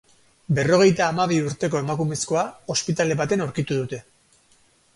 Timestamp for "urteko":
1.49-1.81